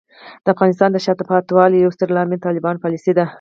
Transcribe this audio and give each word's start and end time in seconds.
د 0.43 0.45
افغانستان 0.55 0.89
د 0.91 0.97
شاته 1.05 1.23
پاتې 1.29 1.51
والي 1.57 1.77
یو 1.79 1.95
ستر 1.95 2.09
عامل 2.19 2.39
طالبانو 2.45 2.83
پالیسۍ 2.83 3.11
دي. 3.17 3.25